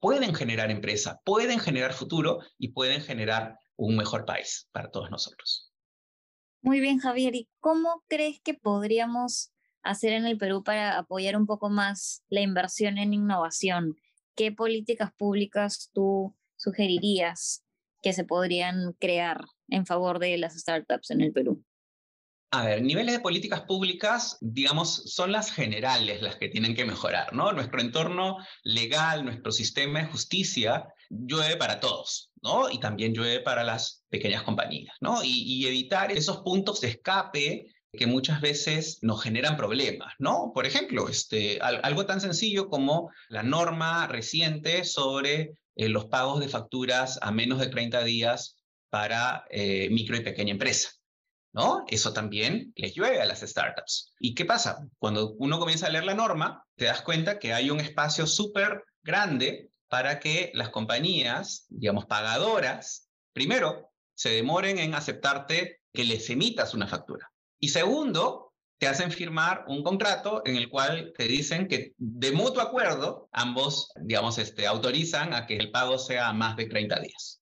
pueden 0.00 0.34
generar 0.34 0.70
empresa, 0.70 1.20
pueden 1.24 1.60
generar 1.60 1.92
futuro 1.92 2.40
y 2.58 2.68
pueden 2.68 3.02
generar 3.02 3.58
un 3.76 3.96
mejor 3.96 4.24
país 4.24 4.68
para 4.72 4.90
todos 4.90 5.10
nosotros. 5.10 5.73
Muy 6.64 6.80
bien, 6.80 6.98
Javier. 6.98 7.34
¿Y 7.34 7.46
cómo 7.60 8.02
crees 8.08 8.40
que 8.40 8.54
podríamos 8.54 9.52
hacer 9.82 10.14
en 10.14 10.24
el 10.24 10.38
Perú 10.38 10.64
para 10.64 10.96
apoyar 10.96 11.36
un 11.36 11.44
poco 11.44 11.68
más 11.68 12.24
la 12.30 12.40
inversión 12.40 12.96
en 12.96 13.12
innovación? 13.12 13.96
¿Qué 14.34 14.50
políticas 14.50 15.12
públicas 15.12 15.90
tú 15.92 16.34
sugerirías 16.56 17.62
que 18.00 18.14
se 18.14 18.24
podrían 18.24 18.94
crear 18.98 19.44
en 19.68 19.84
favor 19.84 20.18
de 20.18 20.38
las 20.38 20.54
startups 20.54 21.10
en 21.10 21.20
el 21.20 21.32
Perú? 21.32 21.62
A 22.56 22.62
ver, 22.62 22.82
niveles 22.82 23.16
de 23.16 23.20
políticas 23.20 23.62
públicas, 23.62 24.38
digamos, 24.40 25.12
son 25.12 25.32
las 25.32 25.50
generales 25.50 26.22
las 26.22 26.36
que 26.36 26.48
tienen 26.48 26.76
que 26.76 26.84
mejorar, 26.84 27.32
¿no? 27.32 27.52
Nuestro 27.52 27.80
entorno 27.80 28.36
legal, 28.62 29.24
nuestro 29.24 29.50
sistema 29.50 29.98
de 29.98 30.06
justicia 30.06 30.86
llueve 31.10 31.56
para 31.56 31.80
todos, 31.80 32.30
¿no? 32.42 32.70
Y 32.70 32.78
también 32.78 33.12
llueve 33.12 33.40
para 33.40 33.64
las 33.64 34.04
pequeñas 34.08 34.44
compañías, 34.44 34.94
¿no? 35.00 35.24
Y, 35.24 35.66
evitar 35.66 36.12
esos 36.12 36.42
puntos 36.42 36.80
de 36.80 36.90
escape 36.90 37.66
que 37.92 38.06
muchas 38.06 38.40
veces 38.40 39.00
nos 39.02 39.20
generan 39.20 39.56
problemas, 39.56 40.14
¿no? 40.20 40.52
Por 40.54 40.64
ejemplo, 40.64 41.08
este, 41.08 41.58
algo 41.60 42.06
tan 42.06 42.20
sencillo 42.20 42.68
como 42.68 43.10
la 43.30 43.42
norma 43.42 44.06
reciente 44.06 44.84
sobre 44.84 45.56
eh, 45.74 45.88
los 45.88 46.04
pagos 46.04 46.38
de 46.38 46.48
facturas 46.48 47.18
a 47.20 47.32
menos 47.32 47.58
de 47.58 47.66
30 47.66 48.04
días 48.04 48.54
para 48.90 49.44
eh, 49.50 49.88
micro 49.90 50.16
y 50.16 50.20
pequeña 50.20 50.52
empresa. 50.52 50.90
¿No? 51.54 51.84
Eso 51.88 52.12
también 52.12 52.72
les 52.76 52.94
llueve 52.94 53.22
a 53.22 53.24
las 53.24 53.40
startups. 53.40 54.12
¿Y 54.18 54.34
qué 54.34 54.44
pasa? 54.44 54.86
Cuando 54.98 55.34
uno 55.38 55.58
comienza 55.58 55.86
a 55.86 55.90
leer 55.90 56.04
la 56.04 56.14
norma, 56.14 56.64
te 56.76 56.86
das 56.86 57.02
cuenta 57.02 57.38
que 57.38 57.54
hay 57.54 57.70
un 57.70 57.80
espacio 57.80 58.26
súper 58.26 58.84
grande 59.02 59.70
para 59.88 60.18
que 60.18 60.50
las 60.54 60.70
compañías, 60.70 61.66
digamos, 61.68 62.06
pagadoras, 62.06 63.08
primero, 63.32 63.92
se 64.14 64.30
demoren 64.30 64.78
en 64.78 64.94
aceptarte 64.94 65.80
que 65.92 66.04
les 66.04 66.28
emitas 66.28 66.74
una 66.74 66.88
factura. 66.88 67.30
Y 67.60 67.68
segundo, 67.68 68.52
te 68.78 68.88
hacen 68.88 69.12
firmar 69.12 69.64
un 69.68 69.84
contrato 69.84 70.42
en 70.44 70.56
el 70.56 70.68
cual 70.68 71.12
te 71.16 71.24
dicen 71.24 71.68
que 71.68 71.94
de 71.96 72.32
mutuo 72.32 72.62
acuerdo 72.62 73.28
ambos, 73.30 73.92
digamos, 73.94 74.38
este, 74.38 74.66
autorizan 74.66 75.32
a 75.32 75.46
que 75.46 75.56
el 75.56 75.70
pago 75.70 75.98
sea 75.98 76.32
más 76.32 76.56
de 76.56 76.66
30 76.66 76.98
días. 76.98 77.40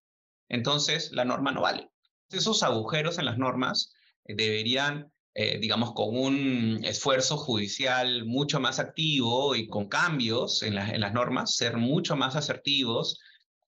Entonces, 0.50 1.12
la 1.12 1.24
norma 1.24 1.52
no 1.52 1.62
vale. 1.62 1.90
Esos 2.28 2.62
agujeros 2.62 3.18
en 3.18 3.24
las 3.24 3.38
normas 3.38 3.92
deberían, 4.24 5.12
eh, 5.34 5.58
digamos, 5.58 5.92
con 5.94 6.16
un 6.16 6.80
esfuerzo 6.84 7.36
judicial 7.36 8.24
mucho 8.24 8.60
más 8.60 8.78
activo 8.78 9.54
y 9.54 9.68
con 9.68 9.88
cambios 9.88 10.62
en, 10.62 10.76
en 10.78 11.00
las 11.00 11.12
normas, 11.12 11.56
ser 11.56 11.76
mucho 11.76 12.16
más 12.16 12.36
asertivos 12.36 13.20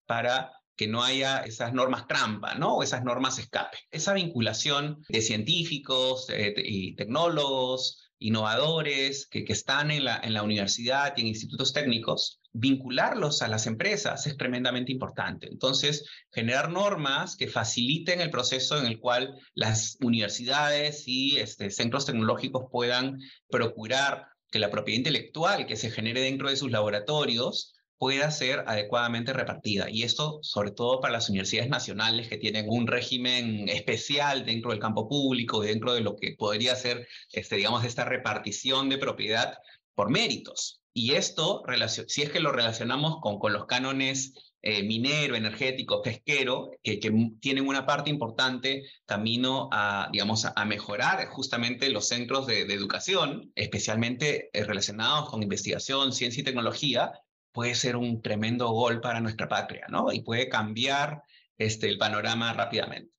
para 0.06 0.52
que 0.76 0.88
no 0.88 1.02
haya 1.02 1.38
esas 1.38 1.72
normas 1.72 2.06
trampa, 2.06 2.54
¿no? 2.54 2.76
O 2.76 2.82
esas 2.82 3.04
normas 3.04 3.38
escape. 3.38 3.78
Esa 3.90 4.12
vinculación 4.12 5.04
de 5.08 5.20
científicos 5.20 6.26
eh, 6.30 6.54
y 6.56 6.96
tecnólogos, 6.96 8.10
innovadores 8.18 9.26
que, 9.26 9.44
que 9.44 9.52
están 9.52 9.90
en 9.90 10.04
la, 10.04 10.20
en 10.22 10.34
la 10.34 10.42
universidad 10.42 11.14
y 11.16 11.20
en 11.20 11.26
institutos 11.28 11.72
técnicos, 11.72 12.40
vincularlos 12.54 13.42
a 13.42 13.48
las 13.48 13.66
empresas 13.66 14.26
es 14.26 14.36
tremendamente 14.36 14.92
importante. 14.92 15.48
Entonces, 15.48 16.08
generar 16.32 16.70
normas 16.70 17.36
que 17.36 17.48
faciliten 17.48 18.20
el 18.20 18.30
proceso 18.30 18.78
en 18.78 18.86
el 18.86 19.00
cual 19.00 19.38
las 19.54 19.98
universidades 20.00 21.02
y 21.06 21.36
este, 21.36 21.70
centros 21.70 22.06
tecnológicos 22.06 22.66
puedan 22.70 23.18
procurar 23.50 24.28
que 24.50 24.60
la 24.60 24.70
propiedad 24.70 24.98
intelectual 24.98 25.66
que 25.66 25.76
se 25.76 25.90
genere 25.90 26.20
dentro 26.20 26.48
de 26.48 26.56
sus 26.56 26.70
laboratorios 26.70 27.74
pueda 27.98 28.30
ser 28.30 28.62
adecuadamente 28.68 29.32
repartida. 29.32 29.90
Y 29.90 30.04
esto, 30.04 30.38
sobre 30.42 30.70
todo 30.70 31.00
para 31.00 31.12
las 31.12 31.28
universidades 31.28 31.70
nacionales 31.70 32.28
que 32.28 32.38
tienen 32.38 32.66
un 32.68 32.86
régimen 32.86 33.68
especial 33.68 34.44
dentro 34.44 34.70
del 34.70 34.80
campo 34.80 35.08
público, 35.08 35.62
dentro 35.62 35.92
de 35.92 36.02
lo 36.02 36.14
que 36.14 36.36
podría 36.38 36.76
ser, 36.76 37.08
este, 37.32 37.56
digamos, 37.56 37.84
esta 37.84 38.04
repartición 38.04 38.88
de 38.88 38.98
propiedad 38.98 39.58
por 39.94 40.10
méritos. 40.10 40.83
Y 40.96 41.14
esto, 41.14 41.64
si 42.06 42.22
es 42.22 42.30
que 42.30 42.38
lo 42.38 42.52
relacionamos 42.52 43.18
con, 43.20 43.40
con 43.40 43.52
los 43.52 43.66
cánones 43.66 44.54
eh, 44.62 44.84
minero, 44.84 45.34
energético, 45.34 46.00
pesquero, 46.00 46.70
que, 46.82 46.98
tienen 47.40 47.68
una 47.68 47.84
parte 47.84 48.10
importante 48.10 48.84
camino 49.04 49.68
a, 49.72 50.08
digamos, 50.12 50.46
a, 50.46 50.64
mejorar 50.64 51.26
justamente 51.26 51.90
los 51.90 52.06
centros 52.06 52.46
de, 52.46 52.64
de 52.64 52.74
educación, 52.74 53.52
especialmente 53.56 54.50
eh, 54.52 54.64
relacionados 54.64 55.28
con 55.28 55.42
investigación, 55.42 56.12
ciencia 56.12 56.40
y 56.42 56.44
tecnología, 56.44 57.12
puede 57.52 57.74
ser 57.74 57.96
un 57.96 58.22
tremendo 58.22 58.70
gol 58.70 59.00
para 59.00 59.20
nuestra 59.20 59.48
patria, 59.48 59.86
¿no? 59.88 60.12
Y 60.12 60.22
puede 60.22 60.48
cambiar 60.48 61.22
este, 61.58 61.88
el 61.88 61.98
panorama 61.98 62.52
rápidamente. 62.52 63.12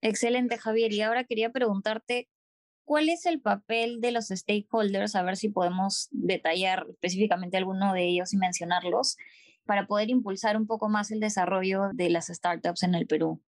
Excelente, 0.00 0.58
Javier. 0.58 0.92
Y 0.92 1.02
ahora 1.02 1.24
quería 1.24 1.50
preguntarte, 1.50 2.28
¿Cuál 2.88 3.10
es 3.10 3.26
el 3.26 3.42
papel 3.42 4.00
de 4.00 4.12
los 4.12 4.28
stakeholders? 4.28 5.14
A 5.14 5.22
ver 5.22 5.36
si 5.36 5.50
podemos 5.50 6.08
detallar 6.10 6.86
específicamente 6.88 7.58
alguno 7.58 7.92
de 7.92 8.08
ellos 8.08 8.32
y 8.32 8.38
mencionarlos 8.38 9.18
para 9.66 9.86
poder 9.86 10.08
impulsar 10.08 10.56
un 10.56 10.66
poco 10.66 10.88
más 10.88 11.10
el 11.10 11.20
desarrollo 11.20 11.90
de 11.92 12.08
las 12.08 12.28
startups 12.28 12.84
en 12.84 12.94
el 12.94 13.06
Perú. 13.06 13.42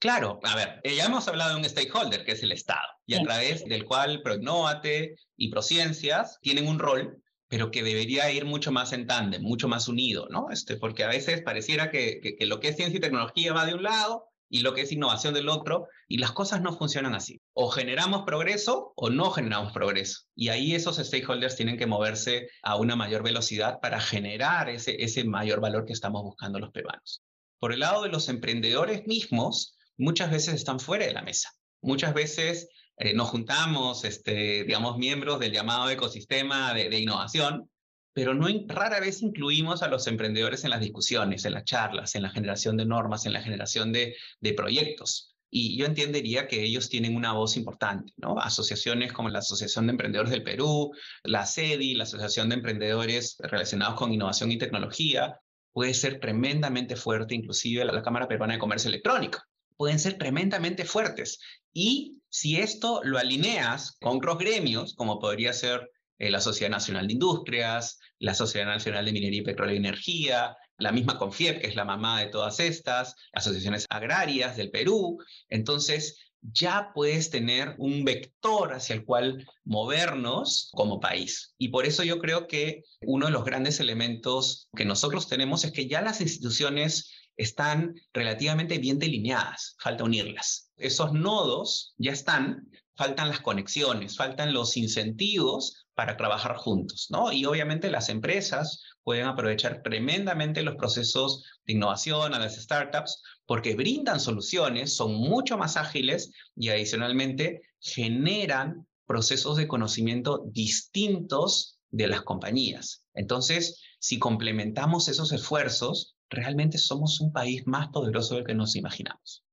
Claro, 0.00 0.40
a 0.42 0.56
ver, 0.56 0.80
eh, 0.82 0.96
ya 0.96 1.04
hemos 1.04 1.28
hablado 1.28 1.50
de 1.50 1.60
un 1.60 1.64
stakeholder 1.64 2.24
que 2.24 2.32
es 2.32 2.42
el 2.42 2.50
Estado 2.50 2.88
y 3.06 3.14
sí. 3.14 3.20
a 3.20 3.22
través 3.22 3.64
del 3.66 3.84
cual 3.84 4.20
Prognoate 4.22 5.14
y 5.36 5.48
Prociencias 5.48 6.40
tienen 6.42 6.66
un 6.66 6.80
rol 6.80 7.22
pero 7.48 7.70
que 7.70 7.84
debería 7.84 8.32
ir 8.32 8.46
mucho 8.46 8.72
más 8.72 8.92
en 8.92 9.06
tándem, 9.06 9.42
mucho 9.42 9.68
más 9.68 9.86
unido, 9.86 10.26
¿no? 10.28 10.50
Este, 10.50 10.76
porque 10.76 11.04
a 11.04 11.08
veces 11.08 11.42
pareciera 11.42 11.92
que, 11.92 12.18
que, 12.20 12.34
que, 12.34 12.46
lo 12.46 12.58
que 12.58 12.70
es 12.70 12.76
ciencia 12.76 12.98
y 12.98 13.00
tecnología 13.00 13.52
va 13.52 13.64
de 13.64 13.74
un 13.74 13.84
lado 13.84 14.28
y 14.48 14.60
lo 14.60 14.74
que 14.74 14.82
es 14.82 14.92
innovación 14.92 15.34
del 15.34 15.48
otro, 15.48 15.88
y 16.08 16.18
las 16.18 16.32
cosas 16.32 16.60
no 16.60 16.76
funcionan 16.76 17.14
así. 17.14 17.40
O 17.52 17.68
generamos 17.70 18.22
progreso 18.24 18.92
o 18.96 19.10
no 19.10 19.30
generamos 19.30 19.72
progreso. 19.72 20.20
Y 20.34 20.48
ahí 20.48 20.74
esos 20.74 20.96
stakeholders 20.96 21.56
tienen 21.56 21.76
que 21.76 21.86
moverse 21.86 22.48
a 22.62 22.76
una 22.76 22.96
mayor 22.96 23.22
velocidad 23.22 23.80
para 23.80 24.00
generar 24.00 24.68
ese, 24.68 25.02
ese 25.02 25.24
mayor 25.24 25.60
valor 25.60 25.84
que 25.84 25.92
estamos 25.92 26.22
buscando 26.22 26.58
los 26.58 26.70
peruanos. 26.70 27.22
Por 27.58 27.72
el 27.72 27.80
lado 27.80 28.02
de 28.02 28.08
los 28.10 28.28
emprendedores 28.28 29.06
mismos, 29.06 29.76
muchas 29.96 30.30
veces 30.30 30.54
están 30.54 30.80
fuera 30.80 31.06
de 31.06 31.12
la 31.12 31.22
mesa. 31.22 31.50
Muchas 31.80 32.14
veces 32.14 32.68
eh, 32.98 33.14
nos 33.14 33.28
juntamos, 33.28 34.04
este, 34.04 34.64
digamos, 34.64 34.98
miembros 34.98 35.40
del 35.40 35.52
llamado 35.52 35.90
ecosistema 35.90 36.72
de, 36.74 36.88
de 36.88 37.00
innovación, 37.00 37.70
pero 38.16 38.32
no 38.32 38.46
rara 38.68 38.98
vez 38.98 39.20
incluimos 39.20 39.82
a 39.82 39.88
los 39.88 40.06
emprendedores 40.06 40.64
en 40.64 40.70
las 40.70 40.80
discusiones, 40.80 41.44
en 41.44 41.52
las 41.52 41.64
charlas, 41.64 42.14
en 42.14 42.22
la 42.22 42.30
generación 42.30 42.78
de 42.78 42.86
normas, 42.86 43.26
en 43.26 43.34
la 43.34 43.42
generación 43.42 43.92
de, 43.92 44.16
proyectos. 44.56 45.36
Y 45.50 45.76
yo 45.76 45.84
entendería 45.84 46.48
que 46.48 46.62
ellos 46.62 46.88
tienen 46.88 47.14
una 47.14 47.34
voz 47.34 47.58
importante. 47.58 48.14
Asociaciones 48.38 49.12
como 49.12 49.28
la 49.28 49.40
Asociación 49.40 49.86
de 49.86 49.90
Emprendedores 49.90 50.30
del 50.30 50.42
Perú, 50.42 50.92
la 51.24 51.44
CEDI, 51.44 51.92
la 51.92 52.04
Asociación 52.04 52.48
de 52.48 52.54
Emprendedores 52.54 53.36
relacionados 53.38 53.96
con 53.96 54.10
innovación 54.10 54.50
y 54.50 54.56
tecnología, 54.56 55.38
puede 55.74 55.92
ser 55.92 56.18
tremendamente 56.18 56.96
fuerte, 56.96 57.34
inclusive 57.34 57.84
la 57.84 58.02
Cámara 58.02 58.28
Peruana 58.28 58.54
de 58.54 58.60
Comercio 58.60 58.88
Electrónico. 58.88 59.40
Pueden 59.76 59.98
ser 59.98 60.16
tremendamente 60.16 60.86
fuertes. 60.86 61.38
Y 61.74 62.16
si 62.30 62.56
esto 62.56 63.02
lo 63.04 63.18
alineas 63.18 63.98
con 64.00 64.16
otros 64.16 64.38
gremios, 64.38 64.94
como 64.94 65.20
podría 65.20 65.52
ser 65.52 65.90
eh, 66.18 66.30
la 66.30 66.40
Sociedad 66.40 66.70
Nacional 66.70 67.06
de 67.06 67.14
Industrias, 67.14 67.98
la 68.18 68.34
Sociedad 68.34 68.66
Nacional 68.66 69.04
de 69.04 69.12
Minería 69.12 69.40
y 69.40 69.44
Petróleo 69.44 69.74
y 69.74 69.78
Energía, 69.78 70.56
la 70.78 70.92
misma 70.92 71.18
CONFIEP, 71.18 71.60
que 71.60 71.66
es 71.68 71.76
la 71.76 71.84
mamá 71.84 72.20
de 72.20 72.26
todas 72.26 72.60
estas, 72.60 73.14
asociaciones 73.32 73.86
agrarias 73.88 74.56
del 74.56 74.70
Perú. 74.70 75.18
Entonces, 75.48 76.18
ya 76.52 76.92
puedes 76.94 77.30
tener 77.30 77.74
un 77.78 78.04
vector 78.04 78.72
hacia 78.72 78.94
el 78.94 79.04
cual 79.04 79.44
movernos 79.64 80.70
como 80.72 81.00
país. 81.00 81.54
Y 81.58 81.68
por 81.68 81.86
eso 81.86 82.02
yo 82.04 82.18
creo 82.18 82.46
que 82.46 82.84
uno 83.02 83.26
de 83.26 83.32
los 83.32 83.44
grandes 83.44 83.80
elementos 83.80 84.68
que 84.76 84.84
nosotros 84.84 85.28
tenemos 85.28 85.64
es 85.64 85.72
que 85.72 85.88
ya 85.88 86.02
las 86.02 86.20
instituciones 86.20 87.10
están 87.36 87.94
relativamente 88.12 88.78
bien 88.78 88.98
delineadas, 88.98 89.76
falta 89.78 90.04
unirlas. 90.04 90.70
Esos 90.76 91.12
nodos 91.12 91.94
ya 91.98 92.12
están, 92.12 92.70
faltan 92.94 93.28
las 93.28 93.40
conexiones, 93.40 94.16
faltan 94.16 94.54
los 94.54 94.76
incentivos 94.76 95.85
para 95.96 96.18
trabajar 96.18 96.56
juntos, 96.56 97.06
¿no? 97.08 97.32
Y 97.32 97.46
obviamente 97.46 97.90
las 97.90 98.10
empresas 98.10 98.82
pueden 99.02 99.24
aprovechar 99.24 99.82
tremendamente 99.82 100.62
los 100.62 100.76
procesos 100.76 101.42
de 101.64 101.72
innovación 101.72 102.34
a 102.34 102.38
las 102.38 102.60
startups 102.60 103.22
porque 103.46 103.74
brindan 103.74 104.20
soluciones, 104.20 104.94
son 104.94 105.14
mucho 105.14 105.56
más 105.56 105.78
ágiles 105.78 106.32
y 106.54 106.68
adicionalmente 106.68 107.62
generan 107.80 108.86
procesos 109.06 109.56
de 109.56 109.66
conocimiento 109.66 110.44
distintos 110.52 111.78
de 111.90 112.08
las 112.08 112.20
compañías. 112.22 113.02
Entonces, 113.14 113.80
si 113.98 114.18
complementamos 114.18 115.08
esos 115.08 115.32
esfuerzos, 115.32 116.14
realmente 116.28 116.76
somos 116.76 117.22
un 117.22 117.32
país 117.32 117.62
más 117.66 117.88
poderoso 117.88 118.34
del 118.34 118.44
que 118.44 118.54
nos 118.54 118.76
imaginamos. 118.76 119.45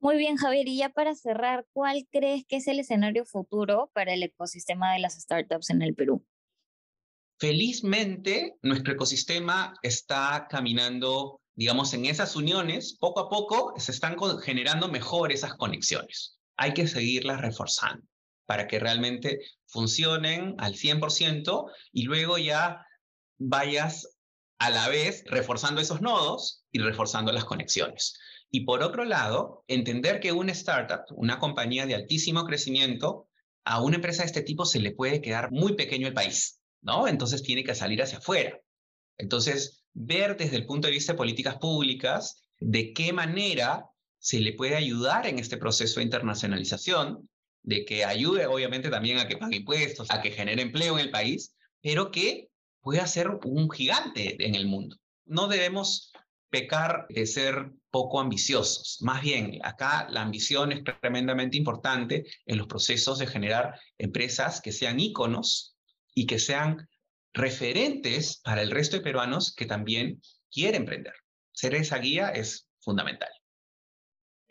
Muy 0.00 0.16
bien, 0.16 0.36
Javier. 0.36 0.66
Y 0.66 0.78
ya 0.78 0.88
para 0.88 1.14
cerrar, 1.14 1.66
¿cuál 1.72 2.08
crees 2.10 2.44
que 2.46 2.56
es 2.56 2.66
el 2.68 2.80
escenario 2.80 3.26
futuro 3.26 3.90
para 3.92 4.14
el 4.14 4.22
ecosistema 4.22 4.94
de 4.94 4.98
las 4.98 5.14
startups 5.20 5.68
en 5.68 5.82
el 5.82 5.94
Perú? 5.94 6.24
Felizmente, 7.38 8.56
nuestro 8.62 8.94
ecosistema 8.94 9.74
está 9.82 10.46
caminando, 10.48 11.42
digamos, 11.54 11.92
en 11.92 12.06
esas 12.06 12.34
uniones. 12.34 12.96
Poco 12.98 13.20
a 13.20 13.28
poco 13.28 13.74
se 13.76 13.92
están 13.92 14.16
generando 14.42 14.88
mejor 14.88 15.32
esas 15.32 15.54
conexiones. 15.54 16.38
Hay 16.56 16.72
que 16.72 16.86
seguirlas 16.86 17.42
reforzando 17.42 18.06
para 18.46 18.66
que 18.66 18.78
realmente 18.78 19.40
funcionen 19.66 20.54
al 20.58 20.74
100% 20.74 21.70
y 21.92 22.02
luego 22.04 22.38
ya 22.38 22.86
vayas 23.38 24.16
a 24.58 24.70
la 24.70 24.88
vez 24.88 25.24
reforzando 25.26 25.80
esos 25.80 26.00
nodos 26.00 26.64
y 26.72 26.80
reforzando 26.80 27.32
las 27.32 27.44
conexiones. 27.44 28.18
Y 28.50 28.64
por 28.64 28.82
otro 28.82 29.04
lado, 29.04 29.64
entender 29.68 30.20
que 30.20 30.32
una 30.32 30.52
startup, 30.52 31.04
una 31.10 31.38
compañía 31.38 31.86
de 31.86 31.94
altísimo 31.94 32.44
crecimiento, 32.44 33.28
a 33.64 33.82
una 33.82 33.96
empresa 33.96 34.22
de 34.22 34.26
este 34.26 34.42
tipo 34.42 34.64
se 34.64 34.80
le 34.80 34.92
puede 34.92 35.20
quedar 35.20 35.52
muy 35.52 35.74
pequeño 35.74 36.08
el 36.08 36.14
país, 36.14 36.60
¿no? 36.80 37.06
Entonces 37.06 37.42
tiene 37.42 37.62
que 37.62 37.74
salir 37.74 38.02
hacia 38.02 38.18
afuera. 38.18 38.58
Entonces, 39.18 39.84
ver 39.92 40.36
desde 40.36 40.56
el 40.56 40.66
punto 40.66 40.88
de 40.88 40.94
vista 40.94 41.12
de 41.12 41.18
políticas 41.18 41.58
públicas 41.58 42.42
de 42.58 42.92
qué 42.92 43.12
manera 43.12 43.86
se 44.18 44.40
le 44.40 44.54
puede 44.54 44.76
ayudar 44.76 45.26
en 45.26 45.38
este 45.38 45.56
proceso 45.56 46.00
de 46.00 46.04
internacionalización, 46.04 47.28
de 47.62 47.84
que 47.84 48.04
ayude 48.04 48.46
obviamente 48.46 48.90
también 48.90 49.18
a 49.18 49.28
que 49.28 49.36
pague 49.36 49.56
impuestos, 49.56 50.10
a 50.10 50.20
que 50.22 50.30
genere 50.30 50.62
empleo 50.62 50.98
en 50.98 51.06
el 51.06 51.10
país, 51.10 51.54
pero 51.82 52.10
que 52.10 52.48
pueda 52.80 53.06
ser 53.06 53.28
un 53.44 53.70
gigante 53.70 54.44
en 54.44 54.54
el 54.54 54.66
mundo. 54.66 54.96
No 55.24 55.48
debemos 55.48 56.12
pecar 56.48 57.06
de 57.08 57.26
ser 57.26 57.72
poco 57.90 58.20
ambiciosos. 58.20 58.98
Más 59.00 59.22
bien, 59.22 59.58
acá 59.62 60.08
la 60.10 60.22
ambición 60.22 60.72
es 60.72 60.82
tremendamente 61.00 61.56
importante 61.56 62.24
en 62.46 62.58
los 62.58 62.66
procesos 62.66 63.18
de 63.18 63.26
generar 63.26 63.78
empresas 63.98 64.60
que 64.60 64.72
sean 64.72 65.00
íconos 65.00 65.76
y 66.14 66.26
que 66.26 66.38
sean 66.38 66.88
referentes 67.32 68.40
para 68.42 68.62
el 68.62 68.70
resto 68.70 68.96
de 68.96 69.02
peruanos 69.02 69.54
que 69.54 69.66
también 69.66 70.20
quieren 70.50 70.82
emprender. 70.82 71.14
Ser 71.52 71.74
esa 71.74 71.98
guía 71.98 72.30
es 72.30 72.68
fundamental. 72.80 73.30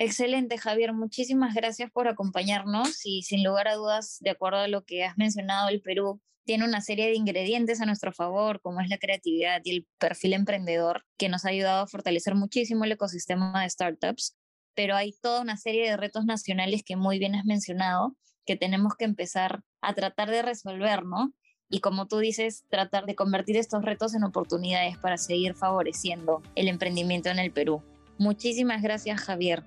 Excelente, 0.01 0.57
Javier. 0.57 0.93
Muchísimas 0.93 1.53
gracias 1.53 1.91
por 1.91 2.07
acompañarnos 2.07 3.05
y 3.05 3.23
sin 3.23 3.43
lugar 3.43 3.67
a 3.67 3.75
dudas, 3.75 4.15
de 4.21 4.29
acuerdo 4.29 4.59
a 4.59 4.69
lo 4.69 4.85
que 4.85 5.03
has 5.03 5.17
mencionado, 5.17 5.67
el 5.67 5.81
Perú 5.81 6.21
tiene 6.45 6.63
una 6.63 6.79
serie 6.79 7.07
de 7.07 7.15
ingredientes 7.15 7.81
a 7.81 7.85
nuestro 7.85 8.13
favor, 8.13 8.61
como 8.61 8.79
es 8.79 8.87
la 8.87 8.97
creatividad 8.97 9.61
y 9.65 9.75
el 9.75 9.87
perfil 9.99 10.33
emprendedor, 10.33 11.03
que 11.17 11.27
nos 11.27 11.43
ha 11.43 11.49
ayudado 11.49 11.83
a 11.83 11.87
fortalecer 11.87 12.33
muchísimo 12.33 12.85
el 12.85 12.93
ecosistema 12.93 13.61
de 13.61 13.69
startups, 13.69 14.37
pero 14.73 14.95
hay 14.95 15.11
toda 15.21 15.41
una 15.41 15.57
serie 15.57 15.89
de 15.89 15.97
retos 15.97 16.23
nacionales 16.23 16.81
que 16.85 16.95
muy 16.95 17.19
bien 17.19 17.35
has 17.35 17.43
mencionado, 17.43 18.15
que 18.45 18.55
tenemos 18.55 18.93
que 18.97 19.03
empezar 19.03 19.63
a 19.81 19.93
tratar 19.95 20.31
de 20.31 20.43
resolver, 20.43 21.03
¿no? 21.03 21.33
Y 21.69 21.81
como 21.81 22.07
tú 22.07 22.19
dices, 22.19 22.63
tratar 22.69 23.05
de 23.05 23.15
convertir 23.15 23.57
estos 23.57 23.83
retos 23.83 24.15
en 24.15 24.23
oportunidades 24.23 24.97
para 24.97 25.17
seguir 25.17 25.55
favoreciendo 25.55 26.41
el 26.55 26.69
emprendimiento 26.69 27.29
en 27.29 27.39
el 27.39 27.51
Perú. 27.51 27.83
Muchísimas 28.17 28.81
gracias, 28.81 29.19
Javier. 29.19 29.65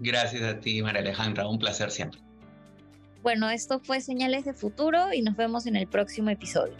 Gracias 0.00 0.42
a 0.42 0.60
ti, 0.60 0.82
María 0.82 1.00
Alejandra. 1.00 1.48
Un 1.48 1.58
placer 1.58 1.90
siempre. 1.90 2.20
Bueno, 3.22 3.50
esto 3.50 3.80
fue 3.80 4.00
Señales 4.00 4.44
de 4.44 4.54
Futuro 4.54 5.12
y 5.12 5.22
nos 5.22 5.36
vemos 5.36 5.66
en 5.66 5.76
el 5.76 5.86
próximo 5.88 6.30
episodio. 6.30 6.74